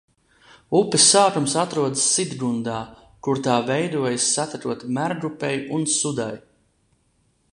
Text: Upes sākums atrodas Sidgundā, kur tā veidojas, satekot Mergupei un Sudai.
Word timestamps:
Upes 0.77 1.03
sākums 1.15 1.53
atrodas 1.63 2.05
Sidgundā, 2.13 2.79
kur 3.27 3.43
tā 3.49 3.59
veidojas, 3.69 4.29
satekot 4.39 4.87
Mergupei 4.97 5.63
un 5.79 5.89
Sudai. 5.99 6.33